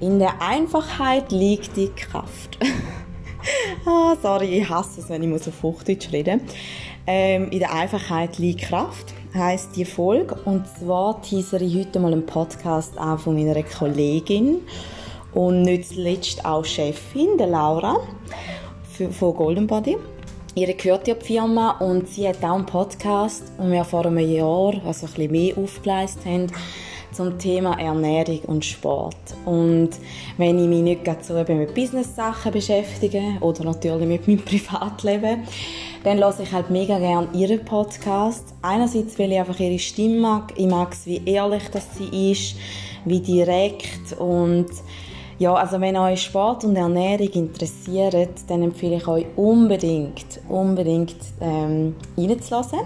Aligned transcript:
In 0.00 0.20
der 0.20 0.40
Einfachheit 0.40 1.32
liegt 1.32 1.76
die 1.76 1.88
Kraft. 1.88 2.56
ah, 3.84 4.14
sorry, 4.22 4.60
ich 4.60 4.68
hasse 4.68 5.00
es, 5.00 5.08
wenn 5.08 5.24
ich 5.24 5.48
auf 5.48 5.62
Hochdeutsch 5.62 6.12
reden 6.12 6.40
ähm, 7.04 7.50
In 7.50 7.58
der 7.58 7.74
Einfachheit 7.74 8.38
liegt 8.38 8.62
Kraft, 8.62 9.12
heisst 9.34 9.74
die 9.74 9.84
Folge. 9.84 10.36
Und 10.44 10.68
zwar 10.68 11.20
teasere 11.20 11.64
ich 11.64 11.76
heute 11.76 11.98
mal 11.98 12.12
einen 12.12 12.26
Podcast 12.26 12.96
auch 12.96 13.18
von 13.18 13.34
meiner 13.34 13.60
Kollegin 13.64 14.60
und 15.32 15.62
nicht 15.62 15.88
zuletzt 15.88 16.44
auch 16.44 16.64
Chefin, 16.64 17.36
der 17.36 17.48
Laura 17.48 17.96
von 19.10 19.34
Golden 19.34 19.66
Body. 19.66 19.96
Ihre 20.54 20.74
gehört 20.74 21.08
ja 21.08 21.14
die 21.14 21.24
Firma 21.24 21.72
und 21.78 22.08
sie 22.08 22.28
hat 22.28 22.44
auch 22.44 22.54
einen 22.54 22.66
Podcast, 22.66 23.42
den 23.58 23.72
wir 23.72 23.84
vor 23.84 24.06
einem 24.06 24.18
Jahr 24.18 24.74
also 24.86 25.06
ein 25.06 25.12
bisschen 25.12 25.32
mehr 25.32 25.58
aufgeleistet 25.58 26.24
haben 26.24 26.46
zum 27.12 27.38
Thema 27.38 27.78
Ernährung 27.78 28.40
und 28.46 28.64
Sport. 28.64 29.16
Und 29.44 29.90
wenn 30.36 30.58
ich 30.58 30.68
mich 30.68 30.82
nicht 30.82 31.04
gerade 31.04 31.22
so 31.22 31.36
eben 31.36 31.58
mit 31.58 31.74
Business-Sachen 31.74 32.52
beschäftige 32.52 33.22
oder 33.40 33.64
natürlich 33.64 34.06
mit 34.06 34.28
meinem 34.28 34.40
Privatleben, 34.44 35.44
dann 36.04 36.18
lasse 36.18 36.42
ich 36.42 36.52
halt 36.52 36.70
mega 36.70 36.98
gerne 36.98 37.28
ihren 37.32 37.64
Podcast. 37.64 38.54
Einerseits, 38.62 39.18
weil 39.18 39.32
ich 39.32 39.38
einfach 39.38 39.58
ihre 39.58 39.78
Stimme 39.78 40.20
mag. 40.20 40.52
Ich 40.56 40.66
mag 40.66 40.92
es, 40.92 41.06
wie 41.06 41.22
ehrlich 41.24 41.64
das 41.72 41.86
sie 41.96 42.32
ist, 42.32 42.56
wie 43.04 43.20
direkt 43.20 44.12
und 44.18 44.68
ja, 45.38 45.54
also 45.54 45.80
wenn 45.80 45.96
euch 45.96 46.22
Sport 46.22 46.64
und 46.64 46.74
Ernährung 46.74 47.28
interessiert, 47.28 48.40
dann 48.48 48.60
empfehle 48.62 48.96
ich 48.96 49.06
euch 49.06 49.26
unbedingt, 49.36 50.40
unbedingt 50.48 51.14
ähm, 51.40 51.94
reinzulassen. 52.16 52.80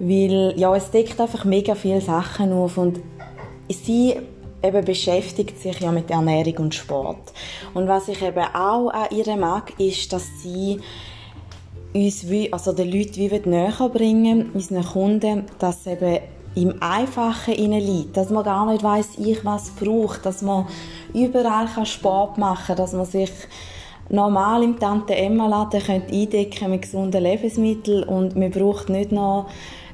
Weil, 0.00 0.54
ja, 0.56 0.74
es 0.74 0.90
deckt 0.90 1.20
einfach 1.20 1.44
mega 1.44 1.74
viele 1.74 2.00
Sachen 2.00 2.52
auf 2.52 2.78
und 2.78 3.00
sie 3.68 4.16
eben 4.62 4.84
beschäftigt 4.84 5.60
sich 5.60 5.78
ja 5.80 5.92
mit 5.92 6.10
Ernährung 6.10 6.64
und 6.64 6.74
Sport. 6.74 7.32
Und 7.74 7.86
was 7.86 8.08
ich 8.08 8.20
eben 8.22 8.44
auch 8.54 8.88
an 8.90 9.08
ihr 9.10 9.36
mag, 9.36 9.78
ist, 9.78 10.12
dass 10.12 10.26
sie 10.42 10.80
uns, 11.94 12.28
wie, 12.28 12.52
also 12.52 12.72
den 12.72 12.90
Leuten 12.90 13.16
wie 13.16 13.48
näher 13.48 13.90
bringen, 13.92 14.50
unseren 14.54 14.84
Kunden, 14.84 15.44
dass 15.58 15.86
eben 15.86 16.18
im 16.54 16.74
Einfachen 16.80 17.54
liegt, 17.54 18.16
dass 18.16 18.30
man 18.30 18.44
gar 18.44 18.66
nicht 18.70 18.82
weiß, 18.82 19.18
ich 19.18 19.44
was 19.44 19.70
braucht, 19.70 20.26
dass 20.26 20.42
man 20.42 20.66
überall 21.14 21.68
Sport 21.86 22.38
machen 22.38 22.66
kann, 22.66 22.76
dass 22.76 22.92
man 22.92 23.04
sich 23.04 23.30
normal 24.08 24.64
im 24.64 24.78
Tante 24.78 25.14
Emma 25.14 25.46
Laden 25.46 25.80
eindecken 26.10 26.70
mit 26.70 26.82
gesunden 26.82 27.22
Lebensmitteln. 27.22 28.02
Und 28.02 28.36
man 28.36 28.50
braucht 28.50 28.88
nicht 28.88 29.12
noch 29.12 29.46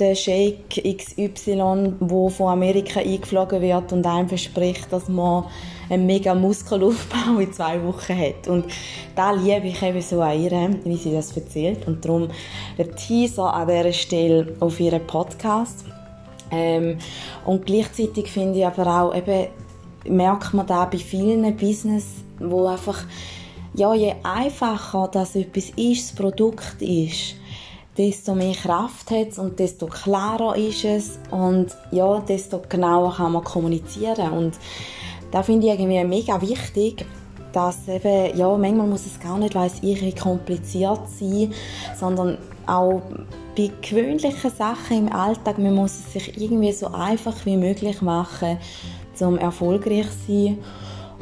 den 0.00 0.16
Shake 0.16 0.82
XY, 0.96 1.94
wo 2.00 2.28
von 2.28 2.52
Amerika 2.52 3.00
eingeflogen 3.00 3.60
wird 3.60 3.92
und 3.92 4.06
einem 4.06 4.28
verspricht, 4.28 4.92
dass 4.92 5.08
man 5.08 5.44
einen 5.90 6.06
mega 6.06 6.34
Muskelaufbau 6.34 7.38
in 7.40 7.52
zwei 7.52 7.82
Wochen 7.84 8.16
hat. 8.16 8.48
Und 8.48 8.66
da 9.14 9.32
liebe 9.32 9.68
ich 9.68 9.82
eben 9.82 10.00
so 10.02 10.20
an 10.20 10.40
ihr, 10.40 10.70
wie 10.84 10.96
sie 10.96 11.12
das 11.12 11.36
erzählt. 11.36 11.86
Und 11.86 12.04
darum 12.04 12.28
der 12.76 12.94
Teaser 12.94 13.52
an 13.52 13.68
dieser 13.68 13.92
Stelle 13.92 14.54
auf 14.60 14.78
ihren 14.80 15.06
Podcast. 15.06 15.84
Ähm, 16.50 16.98
und 17.44 17.66
gleichzeitig 17.66 18.30
finde 18.30 18.60
ich 18.60 18.66
aber 18.66 18.86
auch, 19.02 19.14
eben, 19.14 19.48
merkt 20.06 20.54
man 20.54 20.66
da 20.66 20.84
bei 20.84 20.98
vielen 20.98 21.56
Business, 21.56 22.06
wo 22.38 22.66
einfach, 22.66 23.04
ja, 23.74 23.94
je 23.94 24.14
einfacher 24.22 25.08
das 25.12 25.36
etwas 25.36 25.70
ist, 25.76 26.10
das 26.10 26.16
Produkt 26.16 26.80
ist, 26.80 27.34
desto 27.98 28.34
mehr 28.34 28.54
Kraft 28.54 29.10
hat 29.10 29.28
es 29.28 29.38
und 29.38 29.58
desto 29.58 29.86
klarer 29.86 30.56
ist 30.56 30.84
es. 30.84 31.18
Und 31.30 31.66
ja, 31.90 32.20
desto 32.20 32.62
genauer 32.68 33.16
kann 33.16 33.32
man 33.32 33.44
kommunizieren. 33.44 34.32
Und 34.32 34.54
da 35.32 35.42
finde 35.42 35.66
ich 35.66 35.72
irgendwie 35.72 36.04
mega 36.04 36.40
wichtig, 36.40 37.04
dass 37.52 37.88
eben, 37.88 38.38
ja, 38.38 38.56
manchmal 38.56 38.86
muss 38.86 39.06
es 39.06 39.18
gar 39.18 39.36
nicht, 39.36 39.54
weiss 39.54 39.74
ich, 39.82 40.16
kompliziert 40.16 41.00
sein, 41.18 41.52
sondern 41.98 42.38
auch 42.66 43.02
bei 43.56 43.70
gewöhnlichen 43.82 44.50
Sachen 44.50 45.08
im 45.08 45.12
Alltag, 45.12 45.58
man 45.58 45.74
muss 45.74 45.92
es 45.92 46.12
sich 46.12 46.40
irgendwie 46.40 46.72
so 46.72 46.86
einfach 46.88 47.34
wie 47.44 47.56
möglich 47.56 48.00
machen, 48.00 48.58
um 49.20 49.38
erfolgreich 49.38 50.06
zu 50.26 50.32
sein. 50.32 50.58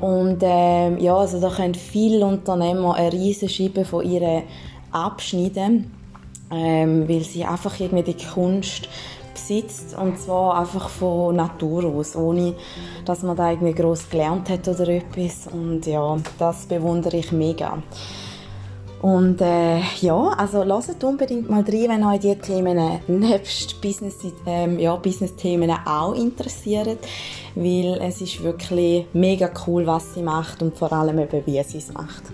Und 0.00 0.38
ähm, 0.42 0.98
ja, 0.98 1.16
also 1.16 1.40
da 1.40 1.50
können 1.50 1.74
viele 1.74 2.24
Unternehmer 2.24 2.94
eine 2.94 3.12
riesige 3.12 3.50
Scheibe 3.50 3.84
von 3.84 4.04
ihnen 4.04 4.44
abschneiden 4.92 5.90
ähm, 6.50 7.08
weil 7.08 7.22
sie 7.22 7.44
einfach 7.44 7.78
irgendwie 7.78 8.14
die 8.14 8.24
Kunst 8.26 8.88
besitzt 9.32 9.96
und 9.96 10.18
zwar 10.18 10.58
einfach 10.58 10.88
von 10.88 11.36
Natur 11.36 11.84
aus, 11.84 12.16
ohne 12.16 12.54
dass 13.04 13.22
man 13.22 13.36
da 13.36 13.50
irgendwie 13.50 13.74
groß 13.74 14.08
gelernt 14.10 14.48
hat 14.48 14.68
oder 14.68 14.88
etwas 14.88 15.48
und 15.52 15.86
ja, 15.86 16.16
das 16.38 16.66
bewundere 16.66 17.16
ich 17.16 17.32
mega. 17.32 17.82
Und 19.02 19.40
äh, 19.40 19.80
ja, 20.02 20.28
also 20.36 20.62
lasst 20.62 21.02
unbedingt 21.02 21.48
mal 21.48 21.62
rein, 21.62 21.88
wenn 21.88 22.04
euch 22.04 22.20
die 22.20 22.34
Themen 22.34 23.00
nebst 23.08 23.80
Business, 23.80 24.16
ähm, 24.44 24.78
ja, 24.78 24.94
Business-Themen 24.96 25.70
auch 25.86 26.12
interessieren, 26.12 26.98
weil 27.54 27.98
es 28.02 28.20
ist 28.20 28.42
wirklich 28.42 29.06
mega 29.14 29.50
cool, 29.66 29.86
was 29.86 30.14
sie 30.14 30.22
macht 30.22 30.62
und 30.62 30.76
vor 30.76 30.92
allem 30.92 31.18
eben, 31.18 31.46
wie 31.46 31.62
sie 31.62 31.78
es 31.78 31.92
macht. 31.94 32.24